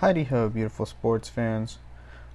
Heidi 0.00 0.24
ho, 0.24 0.50
beautiful 0.50 0.84
sports 0.84 1.30
fans. 1.30 1.78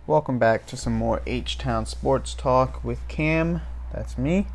Welcome 0.08 0.40
back 0.40 0.66
to 0.66 0.76
some 0.76 0.94
more 0.94 1.22
H 1.28 1.60
Town 1.60 1.86
Sports 1.86 2.34
Talk 2.34 2.84
with 2.84 3.08
Cam. 3.08 3.62
That's 3.94 4.18
me. 4.18 4.48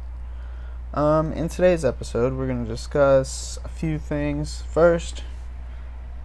Um, 0.92 1.32
in 1.32 1.48
today's 1.48 1.84
episode, 1.84 2.32
we're 2.32 2.48
going 2.48 2.64
to 2.64 2.68
discuss 2.68 3.60
a 3.64 3.68
few 3.68 4.00
things. 4.00 4.64
First, 4.68 5.22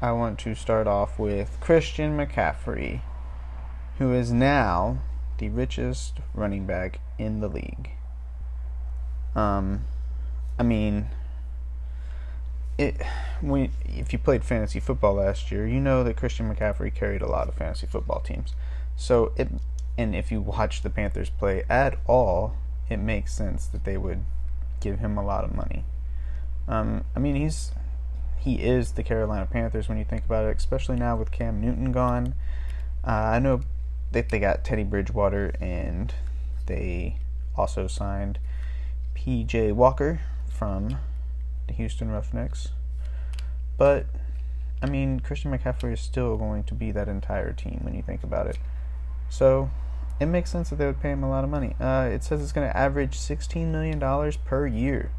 I 0.01 0.11
want 0.13 0.39
to 0.39 0.55
start 0.55 0.87
off 0.87 1.19
with 1.19 1.55
Christian 1.59 2.17
McCaffrey, 2.17 3.01
who 3.99 4.11
is 4.11 4.33
now 4.33 5.03
the 5.37 5.49
richest 5.49 6.17
running 6.33 6.65
back 6.65 6.99
in 7.19 7.41
the 7.41 7.47
league. 7.47 7.91
Um, 9.35 9.85
I 10.57 10.63
mean, 10.63 11.09
it 12.77 13.01
when 13.41 13.71
if 13.85 14.13
you 14.13 14.19
played 14.19 14.43
fantasy 14.43 14.79
football 14.79 15.15
last 15.15 15.51
year, 15.51 15.67
you 15.67 15.79
know 15.79 16.03
that 16.03 16.17
Christian 16.17 16.53
McCaffrey 16.53 16.93
carried 16.93 17.21
a 17.21 17.27
lot 17.27 17.47
of 17.47 17.55
fantasy 17.55 17.87
football 17.87 18.19
teams. 18.19 18.53
So 18.95 19.31
it 19.35 19.49
and 19.97 20.15
if 20.15 20.31
you 20.31 20.41
watch 20.41 20.81
the 20.81 20.89
Panthers 20.89 21.29
play 21.29 21.63
at 21.69 21.97
all, 22.07 22.55
it 22.89 22.97
makes 22.97 23.33
sense 23.33 23.67
that 23.67 23.83
they 23.83 23.97
would 23.97 24.23
give 24.79 24.99
him 24.99 25.17
a 25.17 25.25
lot 25.25 25.43
of 25.43 25.53
money. 25.53 25.83
Um, 26.67 27.03
I 27.15 27.19
mean, 27.19 27.35
he's 27.35 27.71
he 28.39 28.55
is 28.55 28.93
the 28.93 29.03
Carolina 29.03 29.45
Panthers 29.45 29.87
when 29.87 29.97
you 29.97 30.05
think 30.05 30.25
about 30.25 30.45
it, 30.45 30.57
especially 30.57 30.95
now 30.95 31.15
with 31.15 31.31
Cam 31.31 31.61
Newton 31.61 31.91
gone. 31.91 32.33
Uh, 33.05 33.11
I 33.11 33.39
know 33.39 33.61
that 34.11 34.29
they 34.29 34.39
got 34.39 34.63
Teddy 34.63 34.83
Bridgewater 34.83 35.53
and 35.61 36.13
they 36.65 37.17
also 37.55 37.87
signed 37.87 38.39
PJ 39.15 39.73
Walker 39.73 40.21
from 40.49 40.97
the 41.67 41.73
Houston 41.73 42.09
Roughnecks. 42.09 42.69
But, 43.77 44.05
I 44.81 44.87
mean, 44.87 45.19
Christian 45.19 45.51
McCaffrey 45.51 45.93
is 45.93 45.99
still 45.99 46.37
going 46.37 46.63
to 46.65 46.73
be 46.73 46.91
that 46.91 47.07
entire 47.07 47.53
team 47.53 47.79
when 47.83 47.95
you 47.95 48.01
think 48.01 48.23
about 48.23 48.47
it. 48.47 48.57
So, 49.29 49.69
it 50.21 50.27
makes 50.27 50.51
sense 50.51 50.69
that 50.69 50.75
they 50.75 50.85
would 50.85 51.01
pay 51.01 51.09
him 51.11 51.23
a 51.23 51.29
lot 51.29 51.43
of 51.43 51.49
money. 51.49 51.75
Uh, 51.79 52.07
it 52.11 52.23
says 52.23 52.43
it's 52.43 52.51
going 52.51 52.69
to 52.69 52.77
average 52.77 53.17
$16 53.17 53.67
million 53.71 53.99
per 54.45 54.67
year. 54.67 55.11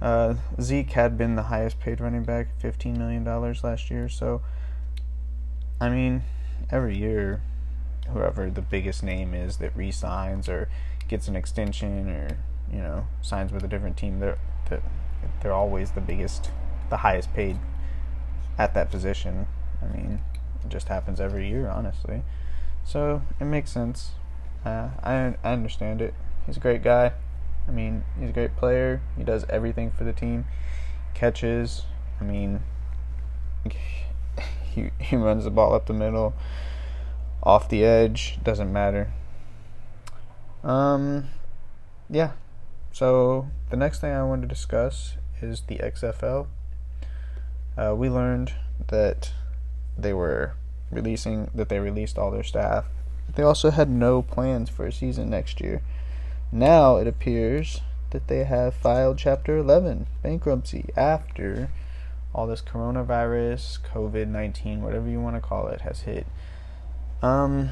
Uh, 0.00 0.34
Zeke 0.60 0.92
had 0.92 1.18
been 1.18 1.34
the 1.34 1.44
highest 1.44 1.80
paid 1.80 2.00
running 2.00 2.22
back, 2.22 2.48
$15 2.62 2.96
million 2.96 3.24
last 3.24 3.90
year. 3.90 4.08
So, 4.08 4.42
I 5.80 5.88
mean, 5.88 6.22
every 6.70 6.96
year, 6.96 7.42
whoever 8.10 8.48
the 8.48 8.62
biggest 8.62 9.02
name 9.02 9.34
is 9.34 9.56
that 9.56 9.74
resigns 9.74 10.48
or 10.48 10.68
gets 11.08 11.26
an 11.26 11.34
extension 11.34 12.08
or, 12.08 12.36
you 12.72 12.78
know, 12.78 13.08
signs 13.22 13.50
with 13.50 13.64
a 13.64 13.68
different 13.68 13.96
team, 13.96 14.20
they're, 14.20 14.38
they're 14.68 14.82
they're 15.40 15.52
always 15.52 15.92
the 15.92 16.00
biggest, 16.00 16.50
the 16.90 16.98
highest 16.98 17.32
paid 17.34 17.58
at 18.58 18.74
that 18.74 18.90
position. 18.90 19.46
I 19.82 19.94
mean, 19.94 20.20
it 20.64 20.68
just 20.68 20.88
happens 20.88 21.20
every 21.20 21.48
year, 21.48 21.68
honestly. 21.68 22.22
So 22.84 23.22
it 23.40 23.44
makes 23.44 23.70
sense. 23.70 24.12
Uh, 24.64 24.88
I 25.02 25.34
I 25.42 25.52
understand 25.52 26.00
it. 26.00 26.14
He's 26.46 26.56
a 26.56 26.60
great 26.60 26.82
guy. 26.82 27.12
I 27.66 27.70
mean, 27.70 28.04
he's 28.18 28.30
a 28.30 28.32
great 28.32 28.56
player. 28.56 29.00
He 29.16 29.24
does 29.24 29.44
everything 29.48 29.90
for 29.90 30.04
the 30.04 30.12
team. 30.12 30.46
Catches. 31.14 31.82
I 32.20 32.24
mean, 32.24 32.60
he 34.64 34.90
he 34.98 35.16
runs 35.16 35.44
the 35.44 35.50
ball 35.50 35.74
up 35.74 35.86
the 35.86 35.92
middle, 35.92 36.34
off 37.42 37.68
the 37.68 37.84
edge. 37.84 38.38
Doesn't 38.42 38.72
matter. 38.72 39.12
Um, 40.62 41.28
yeah, 42.08 42.32
so, 42.94 43.48
the 43.70 43.76
next 43.76 44.00
thing 44.00 44.12
I 44.12 44.22
want 44.22 44.42
to 44.42 44.48
discuss 44.48 45.16
is 45.42 45.62
the 45.62 45.78
XFL. 45.78 46.46
Uh, 47.76 47.92
we 47.96 48.08
learned 48.08 48.52
that 48.86 49.32
they 49.98 50.12
were 50.12 50.54
releasing, 50.92 51.50
that 51.52 51.68
they 51.68 51.80
released 51.80 52.18
all 52.18 52.30
their 52.30 52.44
staff. 52.44 52.84
They 53.34 53.42
also 53.42 53.70
had 53.72 53.90
no 53.90 54.22
plans 54.22 54.70
for 54.70 54.86
a 54.86 54.92
season 54.92 55.28
next 55.28 55.60
year. 55.60 55.82
Now 56.52 56.94
it 56.94 57.08
appears 57.08 57.80
that 58.10 58.28
they 58.28 58.44
have 58.44 58.74
filed 58.74 59.18
Chapter 59.18 59.56
11 59.56 60.06
bankruptcy 60.22 60.90
after 60.96 61.70
all 62.32 62.46
this 62.46 62.62
coronavirus, 62.62 63.80
COVID 63.92 64.28
19, 64.28 64.82
whatever 64.82 65.08
you 65.08 65.20
want 65.20 65.34
to 65.34 65.40
call 65.40 65.66
it, 65.66 65.80
has 65.80 66.02
hit. 66.02 66.28
Um, 67.22 67.70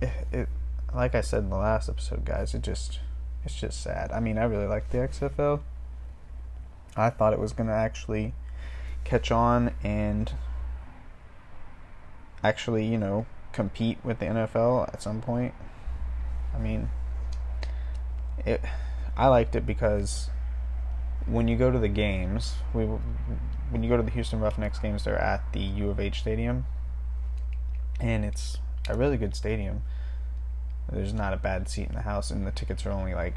it, 0.00 0.10
it, 0.32 0.48
like 0.92 1.14
I 1.14 1.20
said 1.20 1.44
in 1.44 1.50
the 1.50 1.56
last 1.56 1.88
episode, 1.88 2.24
guys, 2.24 2.54
it 2.54 2.62
just 2.62 2.98
it's 3.44 3.58
just 3.58 3.82
sad. 3.82 4.10
I 4.12 4.20
mean, 4.20 4.38
I 4.38 4.44
really 4.44 4.66
like 4.66 4.90
the 4.90 4.98
XFL. 4.98 5.60
I 6.96 7.10
thought 7.10 7.32
it 7.32 7.38
was 7.38 7.52
going 7.52 7.68
to 7.68 7.74
actually 7.74 8.34
catch 9.04 9.30
on 9.30 9.72
and 9.82 10.32
actually, 12.42 12.84
you 12.84 12.98
know, 12.98 13.26
compete 13.52 13.98
with 14.04 14.18
the 14.18 14.26
NFL 14.26 14.92
at 14.92 15.02
some 15.02 15.20
point. 15.20 15.54
I 16.54 16.58
mean, 16.58 16.90
it 18.44 18.62
I 19.16 19.26
liked 19.28 19.54
it 19.56 19.66
because 19.66 20.30
when 21.26 21.48
you 21.48 21.56
go 21.56 21.70
to 21.70 21.78
the 21.78 21.88
games, 21.88 22.54
we 22.72 22.84
when 22.84 23.82
you 23.82 23.88
go 23.88 23.96
to 23.96 24.02
the 24.02 24.10
Houston 24.10 24.40
Roughnecks 24.40 24.78
games, 24.78 25.04
they're 25.04 25.18
at 25.18 25.52
the 25.52 25.60
U 25.60 25.90
of 25.90 26.00
H 26.00 26.20
stadium, 26.20 26.66
and 28.00 28.24
it's 28.24 28.58
a 28.88 28.96
really 28.96 29.16
good 29.16 29.34
stadium. 29.34 29.82
There's 30.90 31.12
not 31.12 31.34
a 31.34 31.36
bad 31.36 31.68
seat 31.68 31.88
in 31.88 31.94
the 31.94 32.02
house, 32.02 32.30
and 32.30 32.46
the 32.46 32.50
tickets 32.50 32.86
are 32.86 32.90
only 32.90 33.14
like 33.14 33.34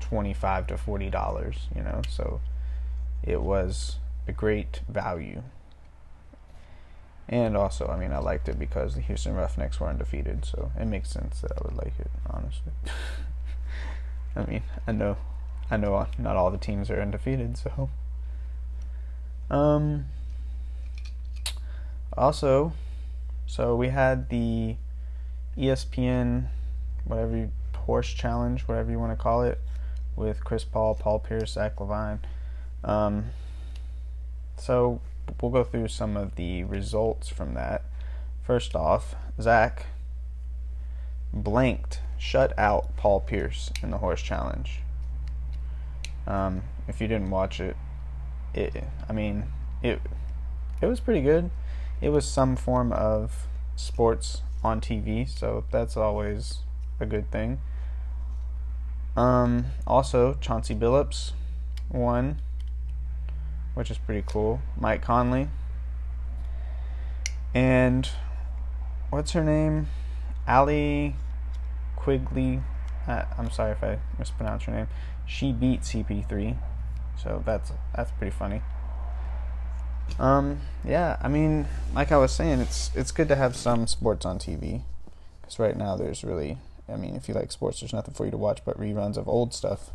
twenty-five 0.00 0.66
to 0.68 0.78
forty 0.78 1.10
dollars. 1.10 1.68
You 1.74 1.82
know, 1.82 2.02
so 2.08 2.40
it 3.22 3.42
was 3.42 3.96
a 4.26 4.32
great 4.32 4.80
value. 4.88 5.42
And 7.28 7.56
also, 7.56 7.88
I 7.88 7.98
mean, 7.98 8.12
I 8.12 8.18
liked 8.18 8.48
it 8.48 8.58
because 8.58 8.94
the 8.94 9.02
Houston 9.02 9.34
Roughnecks 9.34 9.80
were 9.80 9.88
undefeated, 9.88 10.46
so 10.46 10.72
it 10.78 10.86
makes 10.86 11.10
sense 11.10 11.40
that 11.42 11.52
I 11.52 11.60
would 11.62 11.76
like 11.76 11.92
it. 11.98 12.10
Honestly, 12.30 12.72
I 14.36 14.44
mean, 14.46 14.62
I 14.86 14.92
know, 14.92 15.18
I 15.70 15.76
know, 15.76 16.06
not 16.16 16.36
all 16.36 16.50
the 16.50 16.58
teams 16.58 16.90
are 16.90 17.00
undefeated, 17.00 17.58
so. 17.58 17.90
Um. 19.50 20.06
Also, 22.16 22.72
so 23.46 23.76
we 23.76 23.88
had 23.88 24.28
the 24.28 24.76
ESPN 25.56 26.48
whatever 27.08 27.36
you, 27.36 27.52
horse 27.74 28.12
challenge, 28.12 28.62
whatever 28.62 28.90
you 28.90 28.98
want 28.98 29.12
to 29.12 29.16
call 29.16 29.42
it, 29.42 29.60
with 30.14 30.44
Chris 30.44 30.64
Paul, 30.64 30.94
Paul 30.94 31.18
Pierce, 31.18 31.52
Zach 31.52 31.76
LaVine. 31.76 32.20
Um, 32.84 33.26
so 34.56 35.00
we'll 35.40 35.50
go 35.50 35.64
through 35.64 35.88
some 35.88 36.16
of 36.16 36.36
the 36.36 36.64
results 36.64 37.28
from 37.28 37.54
that. 37.54 37.82
First 38.42 38.74
off, 38.74 39.14
Zach 39.40 39.86
blanked, 41.32 42.00
shut 42.18 42.56
out 42.58 42.96
Paul 42.96 43.20
Pierce 43.20 43.70
in 43.82 43.90
the 43.90 43.98
horse 43.98 44.22
challenge. 44.22 44.80
Um, 46.26 46.62
if 46.86 47.00
you 47.00 47.08
didn't 47.08 47.30
watch 47.30 47.60
it, 47.60 47.76
it 48.54 48.84
I 49.08 49.12
mean 49.12 49.44
it 49.82 50.00
it 50.80 50.86
was 50.86 51.00
pretty 51.00 51.20
good. 51.20 51.50
It 52.00 52.10
was 52.10 52.26
some 52.26 52.56
form 52.56 52.92
of 52.92 53.46
sports 53.76 54.42
on 54.62 54.80
TV, 54.80 55.28
so 55.28 55.64
that's 55.70 55.96
always 55.96 56.58
a 57.00 57.06
good 57.06 57.30
thing. 57.30 57.60
Um, 59.16 59.66
also, 59.86 60.34
Chauncey 60.40 60.74
Billups 60.74 61.32
won, 61.90 62.40
which 63.74 63.90
is 63.90 63.98
pretty 63.98 64.24
cool. 64.26 64.60
Mike 64.78 65.02
Conley. 65.02 65.48
And 67.54 68.08
what's 69.10 69.32
her 69.32 69.42
name? 69.42 69.88
Allie 70.46 71.16
Quigley. 71.96 72.62
Uh, 73.06 73.24
I'm 73.36 73.50
sorry 73.50 73.72
if 73.72 73.82
I 73.82 73.98
mispronounced 74.18 74.66
her 74.66 74.72
name. 74.72 74.88
She 75.26 75.52
beat 75.52 75.82
CP3, 75.82 76.56
so 77.20 77.42
that's 77.44 77.72
that's 77.94 78.10
pretty 78.12 78.30
funny. 78.30 78.62
Um, 80.18 80.60
yeah, 80.84 81.16
I 81.20 81.28
mean, 81.28 81.66
like 81.94 82.12
I 82.12 82.16
was 82.16 82.32
saying, 82.32 82.60
it's 82.60 82.90
it's 82.94 83.10
good 83.10 83.28
to 83.28 83.36
have 83.36 83.56
some 83.56 83.86
sports 83.86 84.24
on 84.24 84.38
TV 84.38 84.82
because 85.40 85.58
right 85.58 85.76
now 85.76 85.96
there's 85.96 86.22
really 86.24 86.58
I 86.92 86.96
mean, 86.96 87.14
if 87.14 87.28
you 87.28 87.34
like 87.34 87.52
sports, 87.52 87.80
there's 87.80 87.92
nothing 87.92 88.14
for 88.14 88.24
you 88.24 88.30
to 88.30 88.36
watch 88.38 88.64
but 88.64 88.78
reruns 88.78 89.16
of 89.16 89.28
old 89.28 89.52
stuff. 89.52 89.90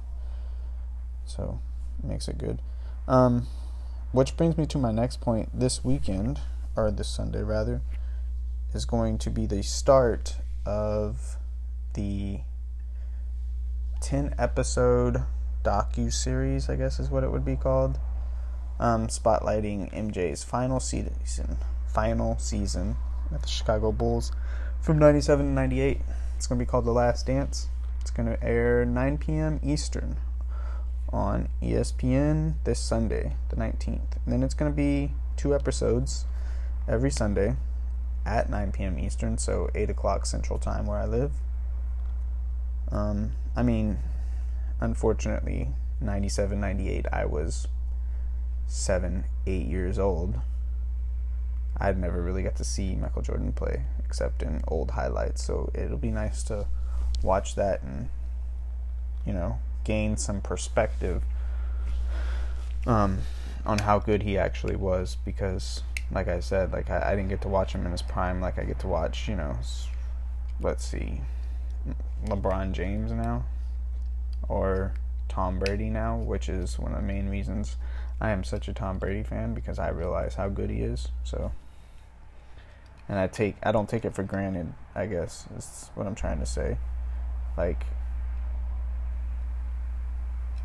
So, 1.26 1.60
it 2.00 2.06
makes 2.06 2.28
it 2.28 2.38
good. 2.38 2.60
Um, 3.08 3.48
which 4.12 4.38
brings 4.38 4.58
me 4.58 4.66
to 4.68 4.78
my 4.78 4.92
next 4.92 5.22
point. 5.22 5.50
This 5.54 5.84
weekend, 5.84 6.40
or 6.76 6.92
this 6.92 7.10
Sunday 7.10 7.42
rather, 7.42 7.82
is 8.74 8.86
going 8.86 9.18
to 9.20 9.30
be 9.30 9.46
the 9.46 9.64
start 9.64 10.38
of 10.66 11.38
the 11.94 12.42
10 14.02 14.36
episode 14.38 15.24
docu 15.64 16.12
series, 16.12 16.70
I 16.70 16.76
guess 16.76 17.00
is 17.00 17.10
what 17.10 17.24
it 17.24 17.32
would 17.32 17.46
be 17.46 17.56
called. 17.56 18.00
Um, 18.80 19.08
spotlighting 19.08 19.94
MJ's 19.94 20.44
final 20.44 20.80
season, 20.80 21.58
final 21.88 22.38
season 22.38 22.98
at 23.34 23.42
the 23.42 23.48
Chicago 23.48 23.92
Bulls 23.92 24.32
from 24.82 25.00
97 25.00 25.46
to 25.46 25.52
98. 25.52 26.02
It's 26.36 26.48
going 26.48 26.60
to 26.60 26.66
be 26.66 26.70
called 26.70 26.86
The 26.86 26.92
Last 26.92 27.26
Dance. 27.28 27.68
It's 28.02 28.12
going 28.12 28.28
to 28.28 28.44
air 28.44 28.86
9 28.86 29.18
p.m. 29.18 29.60
Eastern 29.64 30.18
on 31.12 31.50
ESPN 31.62 32.56
this 32.64 32.80
Sunday, 32.80 33.36
the 33.50 33.56
19th. 33.56 34.18
And 34.26 34.34
then 34.34 34.44
it's 34.44 34.54
going 34.54 34.72
to 34.72 34.76
be 34.76 35.14
two 35.38 35.56
episodes 35.56 36.26
every 36.88 37.12
Sunday. 37.12 37.56
at 38.26 38.50
9 38.50 38.72
p.m. 38.72 38.98
Eastern, 38.98 39.38
so 39.38 39.70
8 39.76 39.90
o'clock 39.90 40.26
Central 40.26 40.58
Time 40.58 40.86
where 40.86 40.98
I 40.98 41.06
live. 41.06 41.34
Um, 42.92 43.34
I 43.56 43.64
mean, 43.64 44.00
unfortunately, 44.80 45.70
97, 46.00 46.60
98, 46.60 47.06
I 47.12 47.26
was 47.26 47.68
seven, 48.68 49.26
eight 49.46 49.66
years 49.68 50.00
old. 50.00 50.40
I'd 51.78 51.98
never 51.98 52.22
really 52.22 52.44
got 52.44 52.56
to 52.58 52.64
see 52.64 52.96
Michael 52.96 53.22
Jordan 53.22 53.52
play 53.52 53.84
except 54.06 54.44
in 54.44 54.64
old 54.68 54.92
highlights, 54.92 55.44
so 55.44 55.72
it'll 55.74 55.98
be 55.98 56.12
nice 56.12 56.44
to 56.44 56.68
watch 57.22 57.56
that 57.56 57.82
and, 57.82 58.10
you 59.26 59.34
know, 59.34 59.60
gain 59.84 60.18
some 60.18 60.42
perspective 60.42 61.24
um, 62.86 63.20
on 63.66 63.80
how 63.80 64.00
good 64.00 64.24
he 64.24 64.38
actually 64.38 64.76
was 64.76 65.18
because, 65.26 65.82
like 66.12 66.28
I 66.28 66.40
said, 66.40 66.72
like 66.72 66.90
I, 66.90 67.12
I 67.12 67.16
didn't 67.16 67.30
get 67.30 67.42
to 67.42 67.48
watch 67.48 67.74
him 67.74 67.86
in 67.86 67.92
his 67.92 68.02
prime 68.02 68.40
like 68.42 68.60
I 68.60 68.64
get 68.64 68.80
to 68.80 68.88
watch, 68.88 69.28
you 69.28 69.36
know, 69.36 69.58
let's 70.62 70.86
see, 70.86 71.22
LeBron 72.26 72.72
James 72.72 73.12
now 73.12 73.46
or 74.48 74.94
Tom 75.28 75.60
Brady 75.60 75.90
now, 75.90 76.18
which 76.18 76.50
is 76.50 76.78
one 76.78 76.92
of 76.92 77.02
the 77.02 77.08
main 77.08 77.30
reasons 77.30 77.78
I 78.22 78.30
am 78.32 78.44
such 78.44 78.68
a 78.68 78.74
Tom 78.74 79.00
Brady 79.00 79.24
fan 79.24 79.54
because 79.54 79.80
I 79.80 79.90
realize 79.90 80.36
how 80.36 80.50
good 80.50 80.70
he 80.70 80.82
is. 80.82 81.10
So, 81.24 81.52
and 83.08 83.20
I 83.20 83.28
take 83.28 83.56
I 83.64 83.72
don't 83.72 83.90
take 83.90 84.06
it 84.06 84.14
for 84.14 84.24
granted. 84.24 84.74
I 84.96 85.06
guess 85.08 85.48
is 85.58 85.92
what 85.96 86.08
I'm 86.08 86.16
trying 86.16 86.40
to 86.40 86.46
say. 86.46 86.78
Like, 87.58 87.86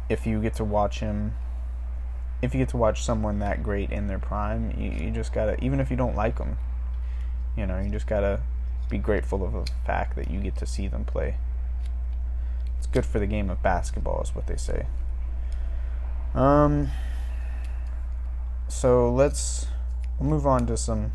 if 0.09 0.27
you 0.27 0.41
get 0.41 0.55
to 0.55 0.65
watch 0.65 1.01
him, 1.01 1.35
if 2.43 2.55
you 2.55 2.59
get 2.59 2.69
to 2.71 2.77
watch 2.77 3.03
someone 3.05 3.39
that 3.41 3.63
great 3.63 3.91
in 3.91 4.07
their 4.07 4.19
prime, 4.19 4.75
you, 4.79 4.91
you 4.91 5.11
just 5.11 5.33
gotta 5.33 5.63
even 5.65 5.81
if 5.81 5.91
you 5.91 5.97
don't 5.97 6.17
like 6.17 6.39
them, 6.39 6.59
you 7.57 7.67
know, 7.67 7.79
you 7.79 7.91
just 7.91 8.07
gotta 8.07 8.41
be 8.89 8.99
grateful 8.99 9.45
of 9.45 9.53
the 9.53 9.73
fact 9.85 10.17
that 10.17 10.31
you 10.31 10.41
get 10.41 10.57
to 10.57 10.67
see 10.67 10.89
them 10.89 11.05
play. 11.05 11.37
It's 12.79 12.87
good 12.87 13.05
for 13.05 13.19
the 13.19 13.27
game 13.27 13.51
of 13.51 13.63
basketball, 13.63 14.23
is 14.23 14.35
what 14.35 14.47
they 14.47 14.57
say. 14.57 14.87
Um. 16.35 16.91
So 18.69 19.11
let's 19.13 19.67
move 20.21 20.47
on 20.47 20.67
to 20.67 20.77
some, 20.77 21.13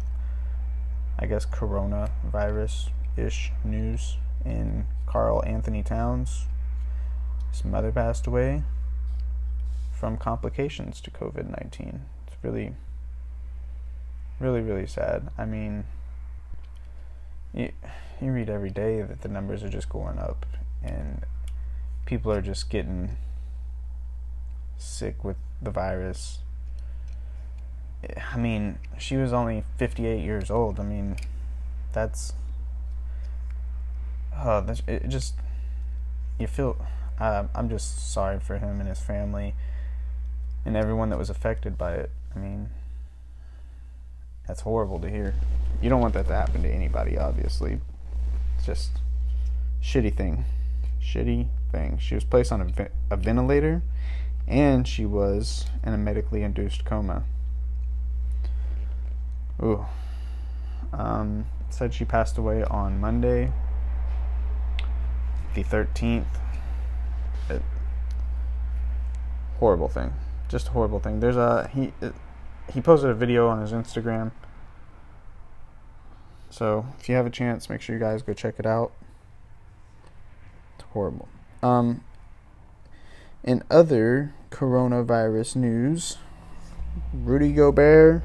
I 1.23 1.25
guess, 1.25 1.45
coronavirus 1.45 2.89
ish 3.15 3.53
news. 3.63 4.17
In 4.43 4.87
Karl-Anthony 5.05 5.81
Towns, 5.81 6.47
his 7.49 7.63
mother 7.63 7.93
passed 7.93 8.27
away 8.27 8.63
from 9.97 10.17
complications 10.17 10.99
to 10.99 11.09
COVID 11.09 11.49
19. 11.61 12.01
It's 12.27 12.35
really, 12.43 12.75
really, 14.41 14.59
really 14.59 14.85
sad. 14.85 15.29
I 15.37 15.45
mean, 15.45 15.85
you, 17.53 17.71
you 18.21 18.33
read 18.33 18.49
every 18.49 18.71
day 18.71 19.01
that 19.01 19.21
the 19.21 19.29
numbers 19.29 19.63
are 19.63 19.69
just 19.69 19.87
going 19.87 20.19
up 20.19 20.45
and 20.83 21.25
people 22.05 22.33
are 22.33 22.41
just 22.41 22.69
getting 22.69 23.15
sick 24.77 25.23
with 25.23 25.37
the 25.61 25.71
virus. 25.71 26.39
I 28.33 28.37
mean, 28.37 28.79
she 28.97 29.17
was 29.17 29.33
only 29.33 29.63
58 29.77 30.23
years 30.23 30.49
old. 30.51 30.79
I 30.79 30.83
mean, 30.83 31.17
that's. 31.91 32.33
Uh, 34.35 34.61
that's, 34.61 34.81
it 34.87 35.07
just. 35.09 35.35
You 36.39 36.47
feel. 36.47 36.77
Uh, 37.19 37.45
I'm 37.53 37.69
just 37.69 38.11
sorry 38.11 38.39
for 38.39 38.57
him 38.57 38.79
and 38.79 38.89
his 38.89 38.99
family 38.99 39.53
and 40.65 40.75
everyone 40.77 41.09
that 41.09 41.19
was 41.19 41.29
affected 41.29 41.77
by 41.77 41.93
it. 41.93 42.11
I 42.35 42.39
mean, 42.39 42.69
that's 44.47 44.61
horrible 44.61 44.99
to 44.99 45.09
hear. 45.09 45.35
You 45.81 45.89
don't 45.89 46.01
want 46.01 46.13
that 46.13 46.27
to 46.27 46.35
happen 46.35 46.63
to 46.63 46.69
anybody, 46.69 47.17
obviously. 47.17 47.79
It's 48.57 48.65
just 48.65 48.91
shitty 49.81 50.15
thing. 50.15 50.45
Shitty 51.01 51.47
thing. 51.71 51.97
She 51.99 52.15
was 52.15 52.23
placed 52.23 52.51
on 52.51 52.61
a, 52.61 52.87
a 53.11 53.17
ventilator 53.17 53.83
and 54.47 54.87
she 54.87 55.05
was 55.05 55.65
in 55.83 55.93
a 55.93 55.97
medically 55.97 56.43
induced 56.43 56.85
coma. 56.85 57.23
Ooh. 59.63 59.85
Um, 60.91 61.45
said 61.69 61.93
she 61.93 62.05
passed 62.05 62.37
away 62.37 62.63
on 62.63 62.99
Monday, 62.99 63.51
the 65.55 65.63
13th. 65.63 66.25
It, 67.49 67.61
horrible 69.59 69.87
thing. 69.87 70.13
Just 70.49 70.67
a 70.67 70.71
horrible 70.71 70.99
thing. 70.99 71.19
There's 71.19 71.37
a 71.37 71.69
he 71.73 71.93
he 72.71 72.81
posted 72.81 73.09
a 73.09 73.13
video 73.13 73.47
on 73.47 73.61
his 73.61 73.71
Instagram. 73.71 74.31
So, 76.49 76.85
if 76.99 77.09
you 77.09 77.15
have 77.15 77.25
a 77.25 77.31
chance, 77.31 77.67
make 77.69 77.81
sure 77.81 77.95
you 77.95 77.99
guys 77.99 78.21
go 78.21 78.33
check 78.33 78.55
it 78.59 78.65
out. 78.65 78.91
It's 80.75 80.85
horrible. 80.91 81.27
Um, 81.63 82.03
in 83.43 83.63
other 83.71 84.35
coronavirus 84.51 85.55
news, 85.55 86.17
Rudy 87.11 87.53
Gobert 87.53 88.21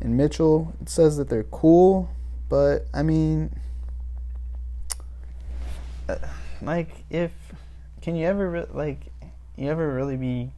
and 0.00 0.16
Mitchell, 0.16 0.74
it 0.80 0.88
says 0.88 1.16
that 1.16 1.28
they're 1.28 1.44
cool, 1.44 2.10
but 2.48 2.86
I 2.94 3.02
mean, 3.02 3.50
uh, 6.08 6.16
like, 6.62 7.04
if 7.10 7.32
can 8.00 8.16
you 8.16 8.26
ever 8.26 8.66
like 8.72 9.12
you 9.56 9.68
ever 9.68 9.92
really 9.92 10.16
be? 10.16 10.52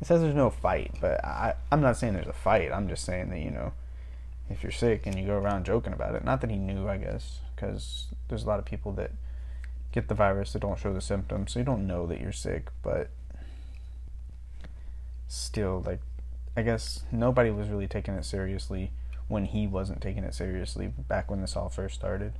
It 0.00 0.06
says 0.06 0.20
there's 0.20 0.34
no 0.34 0.50
fight, 0.50 0.92
but 1.00 1.24
I 1.24 1.54
I'm 1.72 1.80
not 1.80 1.96
saying 1.96 2.14
there's 2.14 2.26
a 2.26 2.32
fight. 2.32 2.72
I'm 2.72 2.88
just 2.88 3.04
saying 3.04 3.30
that 3.30 3.40
you 3.40 3.50
know, 3.50 3.72
if 4.48 4.62
you're 4.62 4.72
sick 4.72 5.06
and 5.06 5.18
you 5.18 5.26
go 5.26 5.36
around 5.36 5.64
joking 5.64 5.92
about 5.92 6.14
it, 6.14 6.24
not 6.24 6.40
that 6.40 6.50
he 6.50 6.56
knew, 6.56 6.88
I 6.88 6.98
guess, 6.98 7.40
because 7.54 8.06
there's 8.28 8.44
a 8.44 8.46
lot 8.46 8.58
of 8.58 8.64
people 8.64 8.92
that 8.92 9.10
get 9.92 10.08
the 10.08 10.14
virus 10.14 10.52
that 10.52 10.60
don't 10.60 10.78
show 10.78 10.92
the 10.92 11.00
symptoms, 11.00 11.52
so 11.52 11.60
you 11.60 11.64
don't 11.64 11.86
know 11.86 12.06
that 12.06 12.20
you're 12.20 12.32
sick, 12.32 12.68
but 12.82 13.10
still, 15.28 15.82
like, 15.86 16.00
I 16.56 16.62
guess 16.62 17.04
nobody 17.10 17.50
was 17.50 17.68
really 17.68 17.88
taking 17.88 18.14
it 18.14 18.24
seriously 18.24 18.92
when 19.26 19.46
he 19.46 19.66
wasn't 19.66 20.00
taking 20.00 20.24
it 20.24 20.34
seriously 20.34 20.86
back 20.86 21.30
when 21.30 21.40
this 21.40 21.56
all 21.56 21.68
first 21.68 21.94
started. 21.94 22.34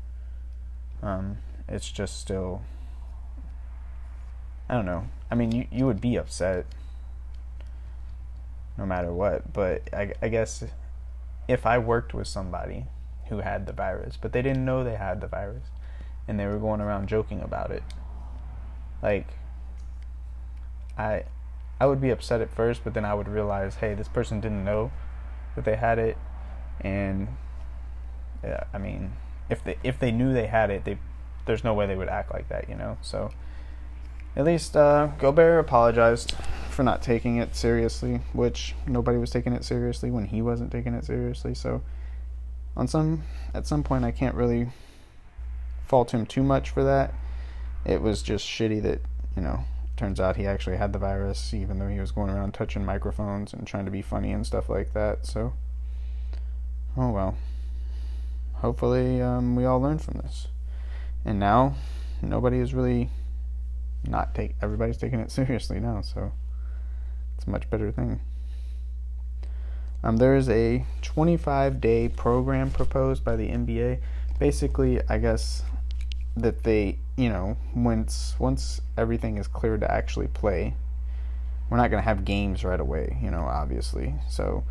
Um, 1.02 1.38
it's 1.68 1.90
just 1.90 2.20
still, 2.20 2.62
I 4.68 4.74
don't 4.74 4.86
know. 4.86 5.08
I 5.30 5.34
mean, 5.34 5.52
you, 5.52 5.66
you 5.72 5.86
would 5.86 6.00
be 6.00 6.16
upset 6.16 6.66
no 8.76 8.86
matter 8.86 9.12
what, 9.12 9.52
but 9.52 9.82
I, 9.92 10.12
I 10.20 10.28
guess 10.28 10.64
if 11.48 11.66
I 11.66 11.78
worked 11.78 12.14
with 12.14 12.26
somebody 12.26 12.86
who 13.28 13.38
had 13.38 13.66
the 13.66 13.72
virus, 13.72 14.16
but 14.20 14.32
they 14.32 14.42
didn't 14.42 14.64
know 14.64 14.84
they 14.84 14.96
had 14.96 15.20
the 15.20 15.26
virus, 15.26 15.64
and 16.28 16.38
they 16.38 16.46
were 16.46 16.58
going 16.58 16.80
around 16.80 17.08
joking 17.08 17.40
about 17.40 17.70
it. 17.70 17.82
Like 19.02 19.28
I 20.96 21.24
I 21.84 21.86
would 21.86 22.00
be 22.00 22.08
upset 22.08 22.40
at 22.40 22.48
first, 22.48 22.82
but 22.82 22.94
then 22.94 23.04
I 23.04 23.12
would 23.12 23.28
realize, 23.28 23.74
hey, 23.74 23.92
this 23.92 24.08
person 24.08 24.40
didn't 24.40 24.64
know 24.64 24.90
that 25.54 25.66
they 25.66 25.76
had 25.76 25.98
it 25.98 26.16
and 26.80 27.28
yeah, 28.42 28.64
I 28.72 28.78
mean, 28.78 29.12
if 29.50 29.62
they 29.62 29.76
if 29.82 29.98
they 29.98 30.10
knew 30.10 30.32
they 30.32 30.46
had 30.46 30.70
it, 30.70 30.86
they 30.86 30.96
there's 31.44 31.62
no 31.62 31.74
way 31.74 31.86
they 31.86 31.94
would 31.94 32.08
act 32.08 32.32
like 32.32 32.48
that, 32.48 32.70
you 32.70 32.74
know. 32.74 32.96
So 33.02 33.32
at 34.34 34.46
least 34.46 34.78
uh, 34.78 35.08
Gobert 35.18 35.60
apologized 35.60 36.32
for 36.70 36.84
not 36.84 37.02
taking 37.02 37.36
it 37.36 37.54
seriously, 37.54 38.22
which 38.32 38.74
nobody 38.86 39.18
was 39.18 39.28
taking 39.28 39.52
it 39.52 39.62
seriously 39.62 40.10
when 40.10 40.24
he 40.24 40.40
wasn't 40.40 40.72
taking 40.72 40.94
it 40.94 41.04
seriously. 41.04 41.54
So 41.54 41.82
on 42.78 42.88
some 42.88 43.24
at 43.52 43.66
some 43.66 43.82
point, 43.82 44.06
I 44.06 44.10
can't 44.10 44.34
really 44.34 44.70
fault 45.86 46.14
him 46.14 46.24
too 46.24 46.42
much 46.42 46.70
for 46.70 46.82
that. 46.82 47.12
It 47.84 48.00
was 48.00 48.22
just 48.22 48.46
shitty 48.48 48.82
that, 48.84 49.02
you 49.36 49.42
know, 49.42 49.64
turns 49.96 50.18
out 50.18 50.36
he 50.36 50.46
actually 50.46 50.76
had 50.76 50.92
the 50.92 50.98
virus, 50.98 51.54
even 51.54 51.78
though 51.78 51.88
he 51.88 52.00
was 52.00 52.10
going 52.10 52.30
around 52.30 52.52
touching 52.52 52.84
microphones 52.84 53.52
and 53.52 53.66
trying 53.66 53.84
to 53.84 53.90
be 53.90 54.02
funny 54.02 54.32
and 54.32 54.46
stuff 54.46 54.68
like 54.68 54.92
that. 54.92 55.26
So, 55.26 55.52
oh 56.96 57.10
well. 57.10 57.36
Hopefully, 58.54 59.20
um, 59.20 59.56
we 59.56 59.64
all 59.64 59.80
learn 59.80 59.98
from 59.98 60.20
this. 60.22 60.48
And 61.24 61.38
now, 61.38 61.74
nobody 62.22 62.58
is 62.58 62.72
really 62.72 63.10
not 64.06 64.34
take. 64.34 64.54
Everybody's 64.62 64.96
taking 64.96 65.20
it 65.20 65.30
seriously 65.30 65.80
now, 65.80 66.00
so 66.00 66.32
it's 67.36 67.46
a 67.46 67.50
much 67.50 67.68
better 67.70 67.90
thing. 67.92 68.20
Um, 70.02 70.18
there 70.18 70.36
is 70.36 70.48
a 70.48 70.84
25 71.02 71.80
day 71.80 72.08
program 72.08 72.70
proposed 72.70 73.24
by 73.24 73.36
the 73.36 73.48
NBA. 73.48 74.00
Basically, 74.38 75.00
I 75.08 75.18
guess 75.18 75.62
that 76.36 76.64
they, 76.64 76.98
you 77.16 77.28
know, 77.28 77.56
once 77.74 78.34
once 78.38 78.80
everything 78.96 79.38
is 79.38 79.46
cleared 79.46 79.80
to 79.80 79.90
actually 79.90 80.26
play, 80.26 80.74
we're 81.70 81.76
not 81.76 81.90
going 81.90 82.02
to 82.02 82.08
have 82.08 82.24
games 82.24 82.64
right 82.64 82.80
away, 82.80 83.18
you 83.22 83.30
know, 83.30 83.42
obviously. 83.42 84.14
So 84.28 84.64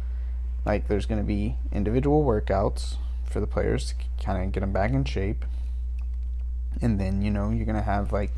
like 0.66 0.88
there's 0.88 1.06
going 1.06 1.22
to 1.22 1.26
be 1.26 1.56
individual 1.72 2.24
workouts 2.24 2.98
for 3.26 3.40
the 3.40 3.48
players 3.48 3.88
to 3.88 4.24
kind 4.24 4.44
of 4.44 4.52
get 4.52 4.60
them 4.60 4.72
back 4.72 4.92
in 4.92 5.04
shape. 5.06 5.46
And 6.82 7.00
then, 7.00 7.22
you 7.22 7.32
know, 7.32 7.50
you're 7.50 7.66
going 7.66 7.76
to 7.76 7.82
have 7.82 8.12
like 8.12 8.32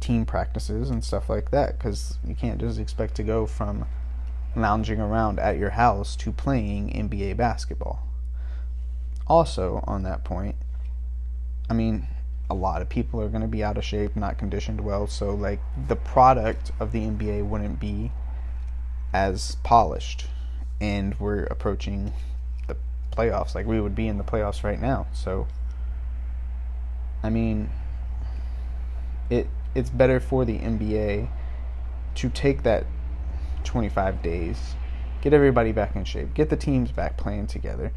team 0.00 0.24
practices 0.24 0.90
and 0.90 1.02
stuff 1.02 1.28
like 1.28 1.50
that 1.50 1.76
cuz 1.80 2.18
you 2.24 2.34
can't 2.34 2.60
just 2.60 2.78
expect 2.78 3.16
to 3.16 3.24
go 3.24 3.46
from 3.46 3.84
lounging 4.54 5.00
around 5.00 5.40
at 5.40 5.58
your 5.58 5.70
house 5.70 6.14
to 6.16 6.32
playing 6.32 6.90
NBA 6.90 7.36
basketball. 7.36 8.02
also, 9.26 9.84
on 9.86 10.04
that 10.04 10.24
point, 10.24 10.56
I 11.68 11.74
mean, 11.74 12.06
a 12.50 12.54
lot 12.54 12.80
of 12.80 12.88
people 12.88 13.20
are 13.20 13.28
going 13.28 13.42
to 13.42 13.48
be 13.48 13.62
out 13.62 13.76
of 13.76 13.84
shape, 13.84 14.16
not 14.16 14.38
conditioned 14.38 14.80
well, 14.80 15.06
so 15.06 15.34
like 15.34 15.60
the 15.88 15.96
product 15.96 16.72
of 16.80 16.92
the 16.92 17.00
NBA 17.00 17.46
wouldn't 17.46 17.78
be 17.78 18.10
as 19.12 19.56
polished. 19.62 20.26
And 20.80 21.18
we're 21.18 21.44
approaching 21.44 22.12
the 22.68 22.76
playoffs 23.10 23.54
like 23.54 23.66
we 23.66 23.80
would 23.80 23.94
be 23.94 24.06
in 24.06 24.16
the 24.16 24.24
playoffs 24.24 24.62
right 24.62 24.80
now. 24.80 25.08
So 25.12 25.48
I 27.22 27.30
mean, 27.30 27.70
it 29.28 29.48
it's 29.74 29.90
better 29.90 30.20
for 30.20 30.44
the 30.44 30.58
NBA 30.58 31.28
to 32.16 32.28
take 32.30 32.62
that 32.62 32.86
25 33.64 34.22
days, 34.22 34.74
get 35.20 35.32
everybody 35.32 35.72
back 35.72 35.94
in 35.94 36.04
shape, 36.04 36.34
get 36.34 36.48
the 36.48 36.56
teams 36.56 36.90
back 36.90 37.16
playing 37.16 37.48
together, 37.48 37.92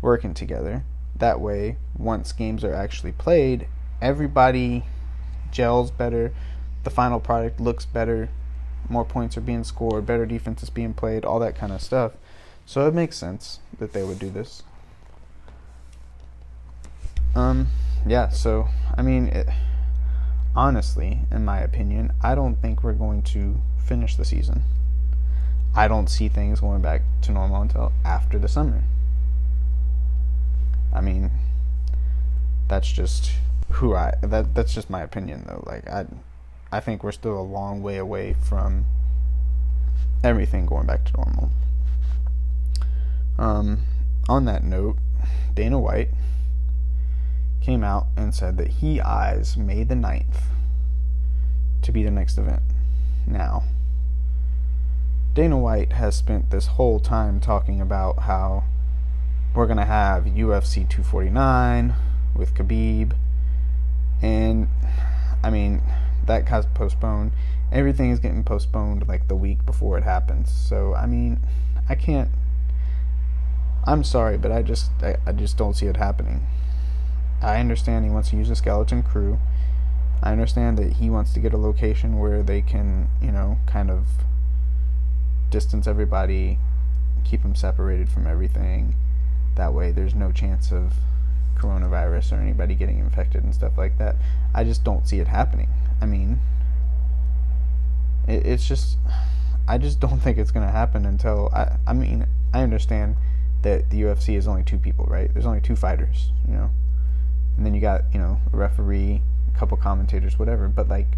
working 0.00 0.34
together. 0.34 0.84
That 1.16 1.40
way, 1.40 1.78
once 1.96 2.32
games 2.32 2.62
are 2.62 2.74
actually 2.74 3.12
played, 3.12 3.66
everybody 4.00 4.84
gels 5.50 5.90
better, 5.90 6.32
the 6.84 6.90
final 6.90 7.20
product 7.20 7.60
looks 7.60 7.84
better, 7.84 8.28
more 8.88 9.04
points 9.04 9.36
are 9.36 9.40
being 9.40 9.64
scored, 9.64 10.06
better 10.06 10.26
defense 10.26 10.62
is 10.62 10.70
being 10.70 10.94
played, 10.94 11.24
all 11.24 11.38
that 11.40 11.56
kind 11.56 11.72
of 11.72 11.80
stuff. 11.82 12.12
So 12.64 12.86
it 12.86 12.94
makes 12.94 13.16
sense 13.16 13.60
that 13.78 13.92
they 13.92 14.02
would 14.02 14.18
do 14.18 14.30
this. 14.30 14.62
Um, 17.34 17.68
yeah, 18.06 18.28
so 18.28 18.68
I 18.96 19.02
mean, 19.02 19.28
it, 19.28 19.48
honestly, 20.54 21.20
in 21.30 21.44
my 21.44 21.60
opinion, 21.60 22.12
I 22.22 22.34
don't 22.34 22.56
think 22.56 22.82
we're 22.82 22.92
going 22.94 23.22
to 23.22 23.60
finish 23.84 24.16
the 24.16 24.24
season. 24.24 24.62
I 25.74 25.88
don't 25.88 26.08
see 26.08 26.28
things 26.28 26.60
going 26.60 26.80
back 26.80 27.02
to 27.22 27.32
normal 27.32 27.62
until 27.62 27.92
after 28.04 28.38
the 28.38 28.48
summer. 28.48 28.82
I 30.92 31.02
mean, 31.02 31.30
that's 32.68 32.90
just 32.90 33.32
who 33.70 33.94
I 33.94 34.14
that 34.22 34.54
that's 34.54 34.74
just 34.74 34.90
my 34.90 35.02
opinion 35.02 35.44
though. 35.46 35.62
Like 35.66 35.88
I 35.88 36.06
I 36.72 36.80
think 36.80 37.02
we're 37.02 37.12
still 37.12 37.38
a 37.38 37.42
long 37.42 37.82
way 37.82 37.96
away 37.96 38.34
from 38.34 38.86
everything 40.22 40.66
going 40.66 40.86
back 40.86 41.04
to 41.06 41.12
normal. 41.16 41.50
Um 43.38 43.80
on 44.28 44.44
that 44.46 44.64
note, 44.64 44.96
Dana 45.54 45.78
White 45.78 46.10
came 47.60 47.82
out 47.82 48.06
and 48.16 48.34
said 48.34 48.56
that 48.58 48.68
he 48.68 49.00
eyes 49.00 49.56
May 49.56 49.82
the 49.82 49.94
9th 49.94 50.42
to 51.82 51.92
be 51.92 52.02
the 52.02 52.10
next 52.10 52.38
event. 52.38 52.62
Now, 53.26 53.64
Dana 55.34 55.58
White 55.58 55.92
has 55.92 56.16
spent 56.16 56.50
this 56.50 56.66
whole 56.66 57.00
time 57.00 57.40
talking 57.40 57.80
about 57.80 58.20
how 58.20 58.64
we're 59.54 59.66
going 59.66 59.78
to 59.78 59.84
have 59.84 60.24
UFC 60.24 60.88
249 60.88 61.94
with 62.34 62.54
Khabib. 62.54 63.12
And, 64.22 64.68
I 65.42 65.50
mean, 65.50 65.82
that 66.26 66.46
got 66.46 66.72
postponed. 66.74 67.32
Everything 67.72 68.10
is 68.10 68.18
getting 68.18 68.44
postponed 68.44 69.08
like 69.08 69.28
the 69.28 69.34
week 69.36 69.66
before 69.66 69.98
it 69.98 70.04
happens. 70.04 70.50
So, 70.50 70.94
I 70.94 71.06
mean, 71.06 71.40
I 71.88 71.94
can't. 71.94 72.30
I'm 73.84 74.02
sorry, 74.02 74.36
but 74.36 74.50
I 74.50 74.62
just 74.62 74.90
I, 75.02 75.16
I 75.26 75.32
just 75.32 75.56
don't 75.56 75.74
see 75.74 75.86
it 75.86 75.96
happening. 75.96 76.46
I 77.40 77.60
understand 77.60 78.04
he 78.04 78.10
wants 78.10 78.30
to 78.30 78.36
use 78.36 78.50
a 78.50 78.56
skeleton 78.56 79.02
crew. 79.02 79.38
I 80.22 80.32
understand 80.32 80.78
that 80.78 80.94
he 80.94 81.10
wants 81.10 81.32
to 81.34 81.40
get 81.40 81.52
a 81.52 81.58
location 81.58 82.18
where 82.18 82.42
they 82.42 82.62
can, 82.62 83.08
you 83.20 83.30
know, 83.30 83.58
kind 83.66 83.90
of 83.90 84.06
distance 85.50 85.86
everybody, 85.86 86.58
keep 87.24 87.42
them 87.42 87.54
separated 87.54 88.08
from 88.08 88.26
everything. 88.26 88.94
That 89.56 89.74
way, 89.74 89.92
there's 89.92 90.14
no 90.14 90.32
chance 90.32 90.72
of 90.72 90.94
coronavirus 91.56 92.32
or 92.32 92.36
anybody 92.36 92.74
getting 92.74 92.98
infected 92.98 93.44
and 93.44 93.54
stuff 93.54 93.76
like 93.76 93.98
that. 93.98 94.16
I 94.54 94.64
just 94.64 94.84
don't 94.84 95.06
see 95.06 95.18
it 95.18 95.28
happening. 95.28 95.68
I 96.00 96.06
mean, 96.06 96.40
it, 98.28 98.46
it's 98.46 98.66
just, 98.66 98.98
I 99.68 99.78
just 99.78 99.98
don't 99.98 100.20
think 100.20 100.38
it's 100.38 100.52
going 100.52 100.66
to 100.66 100.72
happen 100.72 101.06
until, 101.06 101.50
I, 101.52 101.76
I 101.86 101.92
mean, 101.92 102.26
I 102.54 102.62
understand 102.62 103.16
that 103.62 103.90
the 103.90 104.02
UFC 104.02 104.36
is 104.36 104.46
only 104.46 104.62
two 104.62 104.78
people, 104.78 105.06
right? 105.06 105.32
There's 105.32 105.46
only 105.46 105.60
two 105.60 105.74
fighters, 105.74 106.30
you 106.46 106.54
know 106.54 106.70
and 107.56 107.64
then 107.64 107.74
you 107.74 107.80
got 107.80 108.04
you 108.12 108.18
know 108.18 108.40
a 108.52 108.56
referee, 108.56 109.22
a 109.48 109.58
couple 109.58 109.76
commentators, 109.76 110.38
whatever. 110.38 110.68
But 110.68 110.88
like, 110.88 111.16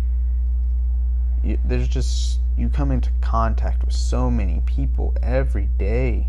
you, 1.42 1.58
there's 1.64 1.88
just 1.88 2.40
you 2.56 2.68
come 2.68 2.90
into 2.90 3.10
contact 3.20 3.84
with 3.84 3.94
so 3.94 4.30
many 4.30 4.62
people 4.66 5.14
every 5.22 5.68
day 5.78 6.28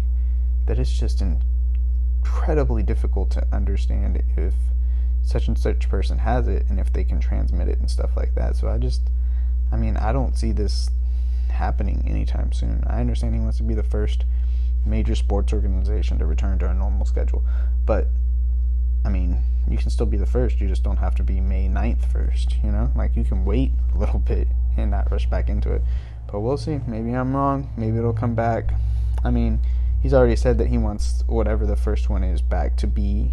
that 0.65 0.79
it's 0.79 0.97
just 0.97 1.21
incredibly 2.19 2.83
difficult 2.83 3.31
to 3.31 3.47
understand 3.51 4.21
if 4.37 4.53
such 5.21 5.47
and 5.47 5.57
such 5.57 5.89
person 5.89 6.19
has 6.19 6.47
it 6.47 6.65
and 6.69 6.79
if 6.79 6.91
they 6.91 7.03
can 7.03 7.19
transmit 7.19 7.67
it 7.67 7.79
and 7.79 7.89
stuff 7.89 8.11
like 8.15 8.35
that. 8.35 8.55
So 8.55 8.69
I 8.69 8.77
just, 8.77 9.01
I 9.71 9.75
mean, 9.75 9.97
I 9.97 10.11
don't 10.11 10.37
see 10.37 10.51
this 10.51 10.89
happening 11.49 12.03
anytime 12.07 12.51
soon. 12.51 12.83
I 12.87 12.99
understand 12.99 13.33
he 13.33 13.39
wants 13.39 13.57
to 13.57 13.63
be 13.63 13.73
the 13.73 13.83
first 13.83 14.25
major 14.85 15.15
sports 15.15 15.53
organization 15.53 16.17
to 16.19 16.25
return 16.25 16.57
to 16.59 16.69
a 16.69 16.73
normal 16.73 17.05
schedule, 17.05 17.43
but 17.85 18.07
I 19.05 19.09
mean, 19.09 19.43
you 19.67 19.77
can 19.77 19.89
still 19.89 20.05
be 20.05 20.17
the 20.17 20.25
first. 20.25 20.59
You 20.59 20.67
just 20.67 20.83
don't 20.83 20.97
have 20.97 21.15
to 21.15 21.23
be 21.23 21.39
May 21.39 21.67
9th 21.67 22.11
first, 22.11 22.55
you 22.63 22.71
know? 22.71 22.91
Like, 22.95 23.15
you 23.15 23.23
can 23.23 23.45
wait 23.45 23.71
a 23.93 23.97
little 23.97 24.19
bit 24.27 24.47
and 24.77 24.91
not 24.91 25.11
rush 25.11 25.29
back 25.29 25.49
into 25.49 25.71
it. 25.71 25.81
But 26.31 26.41
we'll 26.41 26.57
see. 26.57 26.79
Maybe 26.87 27.11
I'm 27.13 27.35
wrong. 27.35 27.69
Maybe 27.77 27.97
it'll 27.97 28.13
come 28.13 28.35
back. 28.35 28.73
I 29.23 29.31
mean, 29.31 29.59
he's 30.01 30.13
already 30.13 30.35
said 30.35 30.57
that 30.57 30.67
he 30.67 30.77
wants 30.77 31.23
whatever 31.27 31.65
the 31.65 31.75
first 31.75 32.09
one 32.09 32.23
is 32.23 32.41
back 32.41 32.75
to 32.77 32.87
be 32.87 33.31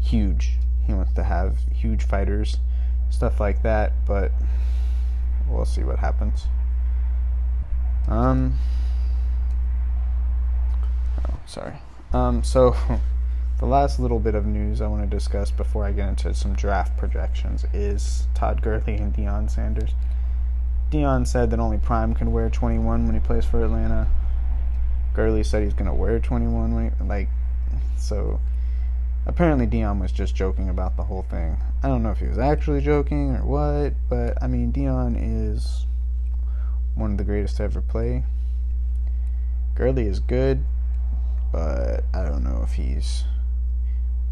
huge. 0.00 0.58
He 0.86 0.92
wants 0.92 1.12
to 1.14 1.22
have 1.22 1.58
huge 1.72 2.04
fighters, 2.04 2.58
stuff 3.10 3.40
like 3.40 3.62
that. 3.62 3.92
But 4.06 4.32
we'll 5.48 5.64
see 5.64 5.82
what 5.82 5.98
happens. 5.98 6.46
Um. 8.08 8.58
Oh, 11.28 11.38
sorry. 11.46 11.74
Um. 12.12 12.42
So. 12.44 12.76
The 13.60 13.66
last 13.66 14.00
little 14.00 14.18
bit 14.18 14.34
of 14.34 14.44
news 14.44 14.80
I 14.80 14.88
want 14.88 15.08
to 15.08 15.16
discuss 15.16 15.52
before 15.52 15.84
I 15.84 15.92
get 15.92 16.08
into 16.08 16.34
some 16.34 16.54
draft 16.54 16.96
projections 16.96 17.64
is 17.72 18.26
Todd 18.34 18.60
Gurley 18.60 18.96
and 18.96 19.14
Deion 19.14 19.48
Sanders. 19.48 19.92
Deion 20.90 21.26
said 21.26 21.50
that 21.50 21.60
only 21.60 21.78
Prime 21.78 22.14
can 22.14 22.32
wear 22.32 22.50
21 22.50 23.06
when 23.06 23.14
he 23.14 23.20
plays 23.20 23.44
for 23.44 23.64
Atlanta. 23.64 24.08
Gurley 25.14 25.44
said 25.44 25.62
he's 25.62 25.74
going 25.74 25.86
to 25.86 25.94
wear 25.94 26.18
21 26.18 26.74
when 26.74 27.08
like 27.08 27.28
so 27.96 28.40
apparently 29.26 29.66
Deion 29.66 30.00
was 30.00 30.12
just 30.12 30.34
joking 30.34 30.68
about 30.68 30.96
the 30.96 31.04
whole 31.04 31.22
thing. 31.22 31.56
I 31.82 31.88
don't 31.88 32.02
know 32.02 32.10
if 32.10 32.18
he 32.18 32.26
was 32.26 32.38
actually 32.38 32.80
joking 32.80 33.36
or 33.36 33.44
what, 33.44 33.94
but 34.08 34.42
I 34.42 34.48
mean 34.48 34.72
Deion 34.72 35.16
is 35.18 35.86
one 36.94 37.12
of 37.12 37.18
the 37.18 37.24
greatest 37.24 37.56
to 37.56 37.62
ever 37.62 37.80
play. 37.80 38.24
Gurley 39.74 40.06
is 40.06 40.20
good, 40.20 40.64
but 41.50 42.04
I 42.12 42.22
don't 42.24 42.44
know 42.44 42.62
if 42.62 42.72
he's 42.74 43.24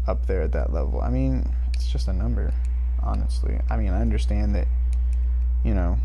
up 0.07 0.25
there 0.27 0.41
at 0.41 0.51
that 0.51 0.71
level. 0.71 1.01
I 1.01 1.09
mean, 1.09 1.55
it's 1.73 1.91
just 1.91 2.07
a 2.07 2.13
number, 2.13 2.53
honestly. 3.01 3.59
I 3.69 3.77
mean, 3.77 3.91
I 3.91 4.01
understand 4.01 4.55
that, 4.55 4.67
you 5.63 5.73
know, 5.73 5.97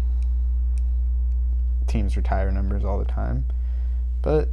teams 1.86 2.16
retire 2.16 2.50
numbers 2.50 2.84
all 2.84 2.98
the 2.98 3.04
time, 3.04 3.46
but 4.22 4.48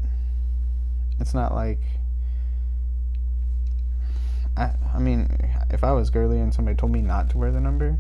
it's 1.20 1.34
not 1.34 1.54
like. 1.54 1.80
I, 4.58 4.72
I 4.94 5.00
mean, 5.00 5.30
if 5.70 5.84
I 5.84 5.92
was 5.92 6.10
Gurley 6.10 6.40
and 6.40 6.54
somebody 6.54 6.78
told 6.78 6.92
me 6.92 7.02
not 7.02 7.30
to 7.32 7.38
wear 7.38 7.52
the 7.52 7.60
number, 7.60 7.98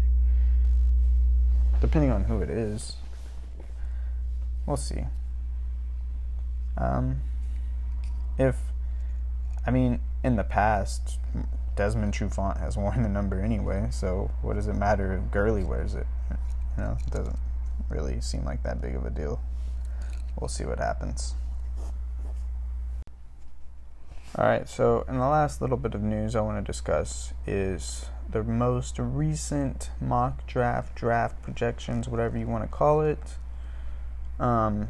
depending 1.81 2.11
on 2.11 2.23
who 2.25 2.41
it 2.41 2.49
is, 2.49 2.95
we'll 4.65 4.77
see. 4.77 5.05
Um, 6.77 7.21
if, 8.37 8.57
I 9.65 9.71
mean, 9.71 9.99
in 10.23 10.35
the 10.35 10.43
past, 10.43 11.19
Desmond 11.75 12.13
Trufant 12.13 12.59
has 12.59 12.77
worn 12.77 13.03
the 13.03 13.09
number 13.09 13.41
anyway, 13.41 13.87
so 13.91 14.31
what 14.41 14.55
does 14.55 14.67
it 14.67 14.75
matter 14.75 15.13
if 15.13 15.31
Gurley 15.31 15.63
wears 15.63 15.93
it? 15.95 16.07
You 16.77 16.83
know, 16.83 16.97
it 17.05 17.11
doesn't 17.11 17.39
really 17.89 18.21
seem 18.21 18.43
like 18.45 18.63
that 18.63 18.81
big 18.81 18.95
of 18.95 19.05
a 19.05 19.09
deal. 19.09 19.41
We'll 20.39 20.49
see 20.49 20.65
what 20.65 20.79
happens. 20.79 21.35
Alright, 24.37 24.67
so 24.67 25.05
in 25.07 25.17
the 25.17 25.27
last 25.27 25.61
little 25.61 25.77
bit 25.77 25.95
of 25.95 26.03
news 26.03 26.35
I 26.35 26.41
want 26.41 26.57
to 26.57 26.69
discuss 26.69 27.33
is 27.47 28.07
the 28.29 28.43
most 28.43 28.99
recent 28.99 29.91
mock 30.01 30.45
draft, 30.45 30.93
draft 30.93 31.41
projections, 31.41 32.09
whatever 32.09 32.37
you 32.37 32.45
want 32.45 32.65
to 32.65 32.67
call 32.67 32.99
it. 32.99 33.37
Um, 34.37 34.89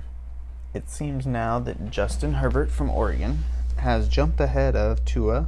it 0.73 0.89
seems 0.89 1.27
now 1.27 1.59
that 1.59 1.91
Justin 1.91 2.33
Herbert 2.33 2.71
from 2.71 2.89
Oregon 2.89 3.43
has 3.77 4.07
jumped 4.07 4.39
ahead 4.39 4.75
of 4.75 5.05
Tua 5.05 5.47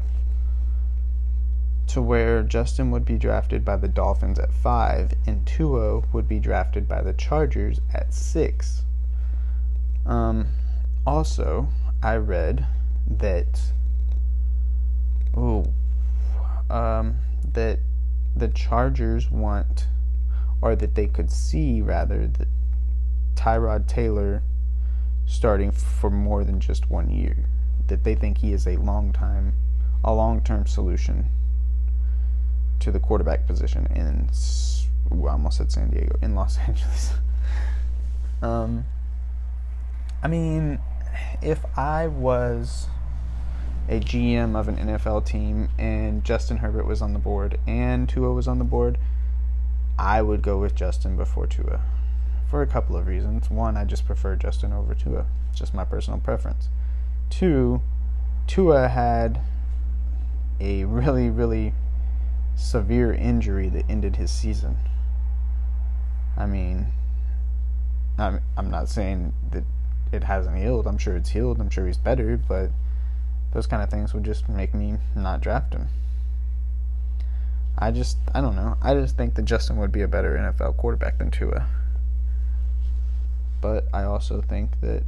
to 1.87 1.99
where 1.99 2.43
Justin 2.43 2.91
would 2.91 3.03
be 3.05 3.17
drafted 3.17 3.65
by 3.65 3.77
the 3.77 3.87
Dolphins 3.87 4.37
at 4.37 4.53
5 4.53 5.15
and 5.25 5.47
Tua 5.47 6.03
would 6.13 6.27
be 6.27 6.39
drafted 6.39 6.87
by 6.87 7.01
the 7.01 7.13
Chargers 7.13 7.81
at 7.95 8.13
6. 8.13 8.83
Um, 10.05 10.49
also, 11.03 11.69
I 12.03 12.17
read 12.17 12.67
that. 13.09 13.71
Oh, 15.37 15.65
um, 16.67 17.17
that 17.53 17.79
the 18.35 18.47
Chargers 18.47 19.29
want, 19.29 19.87
or 20.61 20.75
that 20.75 20.95
they 20.95 21.05
could 21.05 21.31
see 21.31 21.79
rather, 21.79 22.27
that 22.27 22.47
Tyrod 23.35 23.87
Taylor 23.87 24.41
starting 25.27 25.71
for 25.71 26.09
more 26.09 26.43
than 26.43 26.59
just 26.59 26.89
one 26.89 27.11
year. 27.11 27.45
That 27.85 28.03
they 28.03 28.15
think 28.15 28.39
he 28.39 28.51
is 28.51 28.65
a 28.65 28.77
long 28.77 29.13
time, 29.13 29.53
a 30.03 30.11
long 30.11 30.41
term 30.41 30.65
solution 30.65 31.27
to 32.79 32.91
the 32.91 32.99
quarterback 32.99 33.45
position 33.45 33.87
in, 33.93 34.29
well, 35.09 35.29
I 35.29 35.33
almost 35.33 35.57
said 35.57 35.71
San 35.71 35.91
Diego, 35.91 36.17
in 36.21 36.33
Los 36.33 36.57
Angeles. 36.67 37.13
um, 38.41 38.85
I 40.23 40.27
mean, 40.27 40.79
if 41.41 41.63
I 41.77 42.07
was 42.07 42.87
a 43.89 43.99
GM 43.99 44.55
of 44.59 44.67
an 44.67 44.77
NFL 44.77 45.25
team 45.25 45.69
and 45.77 46.23
Justin 46.23 46.57
Herbert 46.57 46.85
was 46.85 47.01
on 47.01 47.13
the 47.13 47.19
board 47.19 47.57
and 47.65 48.07
Tua 48.09 48.33
was 48.33 48.47
on 48.47 48.59
the 48.59 48.65
board, 48.65 48.97
I 49.97 50.21
would 50.21 50.41
go 50.41 50.57
with 50.57 50.75
Justin 50.75 51.15
before 51.15 51.47
Tua 51.47 51.81
for 52.49 52.61
a 52.61 52.67
couple 52.67 52.95
of 52.95 53.07
reasons. 53.07 53.49
One, 53.49 53.77
I 53.77 53.85
just 53.85 54.05
prefer 54.05 54.35
Justin 54.35 54.73
over 54.73 54.93
Tua, 54.93 55.25
just 55.55 55.73
my 55.73 55.85
personal 55.85 56.19
preference. 56.19 56.69
Two, 57.29 57.81
Tua 58.45 58.87
had 58.89 59.39
a 60.59 60.85
really, 60.85 61.29
really 61.29 61.73
severe 62.55 63.13
injury 63.13 63.69
that 63.69 63.89
ended 63.89 64.15
his 64.15 64.31
season. 64.31 64.77
I 66.35 66.45
mean, 66.45 66.87
I'm 68.17 68.41
I'm 68.55 68.69
not 68.69 68.89
saying 68.89 69.33
that 69.51 69.63
it 70.11 70.23
hasn't 70.23 70.57
healed. 70.57 70.87
I'm 70.87 70.97
sure 70.97 71.15
it's 71.15 71.29
healed. 71.29 71.59
I'm 71.59 71.69
sure 71.69 71.87
he's 71.87 71.97
better, 71.97 72.37
but 72.37 72.71
those 73.53 73.67
kind 73.67 73.81
of 73.81 73.89
things 73.89 74.13
would 74.13 74.23
just 74.23 74.49
make 74.49 74.73
me 74.73 74.97
not 75.15 75.41
draft 75.41 75.73
him. 75.73 75.87
I 77.77 77.91
just 77.91 78.17
I 78.33 78.41
don't 78.41 78.55
know. 78.55 78.77
I 78.81 78.93
just 78.95 79.15
think 79.15 79.35
that 79.35 79.45
Justin 79.45 79.77
would 79.77 79.91
be 79.91 80.01
a 80.01 80.07
better 80.07 80.35
NFL 80.35 80.77
quarterback 80.77 81.19
than 81.19 81.31
Tua. 81.31 81.67
But 83.61 83.87
I 83.93 84.03
also 84.03 84.41
think 84.41 84.81
that 84.81 85.03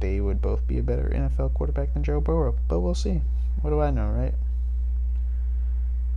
they 0.00 0.20
would 0.20 0.40
both 0.40 0.66
be 0.66 0.78
a 0.78 0.82
better 0.82 1.08
NFL 1.08 1.54
quarterback 1.54 1.94
than 1.94 2.02
Joe 2.02 2.20
Burrow. 2.20 2.56
But 2.68 2.80
we'll 2.80 2.94
see. 2.94 3.20
What 3.62 3.70
do 3.70 3.80
I 3.80 3.90
know, 3.90 4.10
right? 4.10 4.34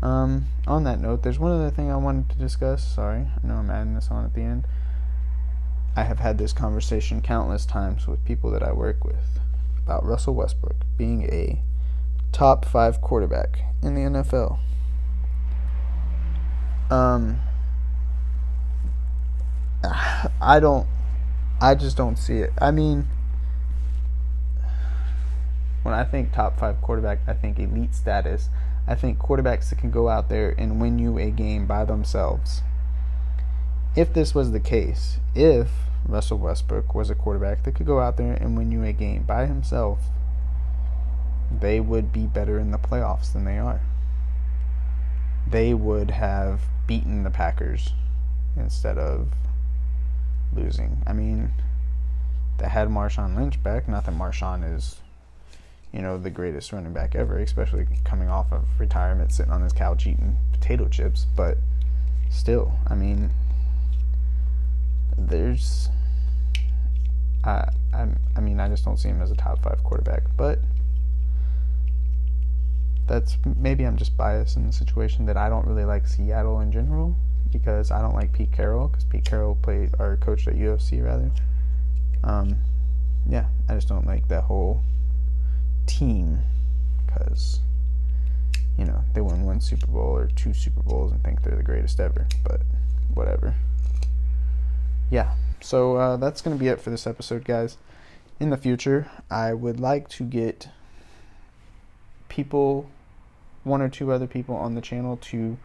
Um, 0.01 0.47
on 0.67 0.83
that 0.83 0.99
note, 0.99 1.23
there's 1.23 1.39
one 1.39 1.51
other 1.51 1.69
thing 1.69 1.89
I 1.89 1.95
wanted 1.95 2.29
to 2.29 2.37
discuss. 2.37 2.85
Sorry, 2.85 3.21
I 3.21 3.47
know 3.47 3.55
I'm 3.55 3.69
adding 3.69 3.95
this 3.95 4.09
on 4.09 4.25
at 4.25 4.33
the 4.33 4.41
end. 4.41 4.67
I 5.95 6.03
have 6.03 6.19
had 6.19 6.37
this 6.37 6.53
conversation 6.53 7.21
countless 7.21 7.65
times 7.65 8.07
with 8.07 8.25
people 8.25 8.51
that 8.51 8.63
I 8.63 8.71
work 8.71 9.05
with 9.05 9.39
about 9.83 10.05
Russell 10.05 10.33
Westbrook 10.33 10.85
being 10.97 11.23
a 11.23 11.61
top 12.31 12.65
five 12.65 13.01
quarterback 13.01 13.59
in 13.81 13.95
the 13.95 14.01
NFL. 14.01 14.59
Um, 16.89 17.39
I 20.41 20.59
don't, 20.59 20.87
I 21.61 21.75
just 21.75 21.97
don't 21.97 22.17
see 22.17 22.37
it. 22.37 22.51
I 22.59 22.71
mean, 22.71 23.07
when 25.83 25.93
I 25.93 26.03
think 26.03 26.31
top 26.31 26.59
five 26.59 26.81
quarterback, 26.81 27.19
I 27.27 27.33
think 27.33 27.59
elite 27.59 27.95
status. 27.95 28.49
I 28.87 28.95
think 28.95 29.17
quarterbacks 29.17 29.69
that 29.69 29.77
can 29.77 29.91
go 29.91 30.09
out 30.09 30.29
there 30.29 30.53
and 30.57 30.81
win 30.81 30.99
you 30.99 31.17
a 31.17 31.29
game 31.31 31.65
by 31.65 31.85
themselves 31.85 32.63
if 33.95 34.13
this 34.13 34.33
was 34.33 34.51
the 34.51 34.59
case, 34.59 35.19
if 35.35 35.69
Russell 36.07 36.37
Westbrook 36.37 36.93
was 36.93 37.09
a 37.09 37.15
quarterback 37.15 37.63
that 37.63 37.75
could 37.75 37.85
go 37.85 37.99
out 37.99 38.17
there 38.17 38.33
and 38.33 38.57
win 38.57 38.71
you 38.71 38.83
a 38.83 38.93
game 38.93 39.23
by 39.23 39.45
himself, 39.45 39.99
they 41.59 41.79
would 41.79 42.11
be 42.11 42.25
better 42.25 42.59
in 42.59 42.71
the 42.71 42.77
playoffs 42.77 43.33
than 43.33 43.45
they 43.45 43.57
are. 43.57 43.81
They 45.47 45.73
would 45.73 46.11
have 46.11 46.61
beaten 46.87 47.23
the 47.23 47.29
Packers 47.29 47.93
instead 48.55 48.97
of 48.97 49.29
losing. 50.55 51.01
I 51.05 51.13
mean, 51.13 51.51
they 52.57 52.67
had 52.67 52.89
Marshawn 52.89 53.35
Lynch 53.35 53.61
back. 53.61 53.87
Not 53.87 54.05
that 54.05 54.15
Marshawn 54.15 54.75
is, 54.75 55.01
you 55.91 56.01
know, 56.01 56.17
the 56.17 56.29
greatest 56.29 56.71
running 56.71 56.93
back 56.93 57.15
ever, 57.15 57.37
especially 57.39 57.87
coming 58.03 58.29
off 58.29 58.51
of 58.51 58.65
retirement, 58.79 59.31
sitting 59.31 59.51
on 59.51 59.61
his 59.61 59.73
couch 59.73 60.07
eating 60.07 60.37
potato 60.51 60.87
chips. 60.87 61.25
But 61.35 61.57
still, 62.29 62.73
I 62.87 62.95
mean, 62.95 63.31
there's 65.17 65.89
I, 67.43 67.69
I 67.93 68.07
I 68.35 68.39
mean 68.39 68.59
I 68.59 68.69
just 68.69 68.85
don't 68.85 68.97
see 68.97 69.09
him 69.09 69.21
as 69.21 69.31
a 69.31 69.35
top 69.35 69.61
five 69.61 69.83
quarterback, 69.83 70.23
but 70.37 70.59
that's 73.07 73.37
maybe 73.57 73.83
I'm 73.83 73.97
just 73.97 74.15
biased 74.15 74.55
in 74.55 74.65
the 74.65 74.73
situation 74.73 75.25
that 75.25 75.37
I 75.37 75.49
don't 75.49 75.67
really 75.67 75.85
like 75.85 76.07
Seattle 76.07 76.61
in 76.61 76.71
general 76.71 77.15
because 77.51 77.91
I 77.91 78.01
don't 78.01 78.15
like 78.15 78.31
Pete 78.33 78.51
Carroll 78.51 78.87
because 78.87 79.03
Pete 79.03 79.25
Carroll 79.25 79.55
played 79.55 79.91
or 79.99 80.17
coached 80.17 80.47
at 80.47 80.55
USC 80.55 81.03
rather. 81.03 81.31
Um, 82.23 82.57
yeah, 83.27 83.45
I 83.67 83.75
just 83.75 83.89
don't 83.89 84.07
like 84.07 84.27
that 84.29 84.45
whole 84.45 84.81
team 85.85 86.39
because 87.05 87.59
you 88.77 88.85
know 88.85 89.03
they 89.13 89.21
won 89.21 89.43
one 89.43 89.59
Super 89.59 89.87
Bowl 89.87 90.15
or 90.15 90.27
two 90.27 90.53
Super 90.53 90.81
Bowls 90.81 91.11
and 91.11 91.21
think 91.23 91.41
they're 91.43 91.57
the 91.57 91.63
greatest 91.63 91.99
ever, 91.99 92.25
but 92.43 92.61
whatever 93.13 93.53
yeah, 95.13 95.31
so 95.63 95.95
uh, 95.95 96.17
that's 96.17 96.41
going 96.41 96.57
to 96.57 96.59
be 96.61 96.67
it 96.67 96.81
for 96.81 96.89
this 96.89 97.07
episode, 97.07 97.45
guys. 97.45 97.77
In 98.37 98.49
the 98.49 98.57
future, 98.57 99.09
I 99.31 99.53
would 99.53 99.79
like 99.79 100.09
to 100.09 100.25
get 100.25 100.67
people, 102.27 102.89
one 103.63 103.81
or 103.81 103.87
two 103.87 104.11
other 104.11 104.27
people 104.27 104.55
on 104.57 104.75
the 104.75 104.81
channel 104.81 105.15
to 105.15 105.57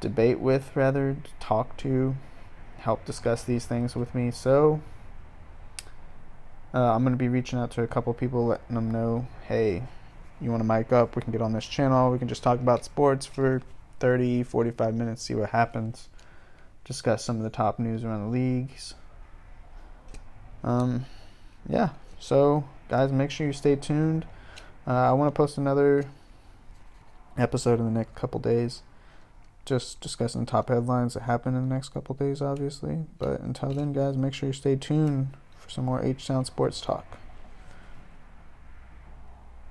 debate 0.00 0.40
with, 0.40 0.74
rather, 0.74 1.14
to 1.22 1.30
talk 1.38 1.76
to, 1.78 2.16
help 2.78 3.04
discuss 3.04 3.44
these 3.44 3.64
things 3.64 3.94
with 3.94 4.12
me. 4.12 4.32
So, 4.32 4.80
uh, 6.74 6.92
I'm 6.92 7.04
going 7.04 7.14
to 7.14 7.18
be 7.18 7.28
reaching 7.28 7.60
out 7.60 7.70
to 7.72 7.82
a 7.82 7.86
couple 7.86 8.12
people, 8.12 8.46
letting 8.46 8.74
them 8.74 8.90
know, 8.90 9.28
hey, 9.46 9.84
you 10.40 10.50
want 10.50 10.62
to 10.62 10.66
mic 10.66 10.92
up? 10.92 11.14
We 11.14 11.22
can 11.22 11.30
get 11.30 11.42
on 11.42 11.52
this 11.52 11.66
channel. 11.66 12.10
We 12.10 12.18
can 12.18 12.26
just 12.26 12.42
talk 12.42 12.58
about 12.58 12.84
sports 12.84 13.24
for 13.24 13.62
30, 14.00 14.42
45 14.42 14.94
minutes, 14.96 15.22
see 15.22 15.34
what 15.34 15.50
happens 15.50 16.08
discuss 16.84 17.24
some 17.24 17.36
of 17.36 17.42
the 17.42 17.50
top 17.50 17.78
news 17.78 18.04
around 18.04 18.26
the 18.26 18.30
leagues. 18.30 18.94
Um, 20.62 21.06
yeah, 21.68 21.90
so 22.18 22.64
guys, 22.88 23.12
make 23.12 23.30
sure 23.30 23.46
you 23.46 23.52
stay 23.52 23.76
tuned. 23.76 24.26
Uh, 24.86 25.10
I 25.10 25.12
want 25.12 25.32
to 25.32 25.36
post 25.36 25.58
another 25.58 26.04
episode 27.38 27.78
in 27.78 27.84
the 27.84 27.90
next 27.90 28.14
couple 28.14 28.40
days, 28.40 28.82
just 29.64 30.00
discussing 30.00 30.44
the 30.44 30.50
top 30.50 30.68
headlines 30.68 31.14
that 31.14 31.22
happen 31.22 31.54
in 31.54 31.68
the 31.68 31.74
next 31.74 31.90
couple 31.90 32.14
days, 32.14 32.42
obviously. 32.42 33.04
But 33.18 33.40
until 33.40 33.72
then, 33.72 33.92
guys, 33.92 34.16
make 34.16 34.34
sure 34.34 34.48
you 34.48 34.52
stay 34.52 34.76
tuned 34.76 35.36
for 35.56 35.70
some 35.70 35.84
more 35.84 36.02
H 36.02 36.26
Town 36.26 36.44
Sports 36.44 36.80
Talk. 36.80 37.19